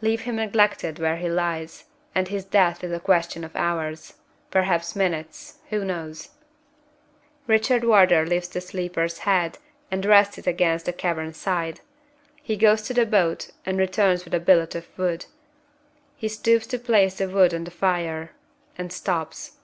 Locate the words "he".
1.16-1.28, 12.40-12.56, 16.14-16.28